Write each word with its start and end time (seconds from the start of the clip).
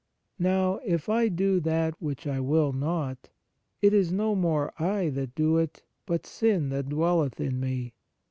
Now 0.39 0.79
if 0.83 1.09
I 1.09 1.27
do 1.29 1.59
that 1.59 1.93
which 2.01 2.25
I 2.25 2.39
will 2.39 2.73
not, 2.73 3.29
it 3.83 3.93
is 3.93 4.11
no 4.11 4.33
more 4.33 4.73
I 4.81 5.09
that 5.09 5.35
do 5.35 5.59
it, 5.59 5.83
but 6.07 6.25
sin 6.25 6.69
that 6.69 6.89
dwelleth 6.89 7.39
in 7.39 7.59
me. 7.59 7.93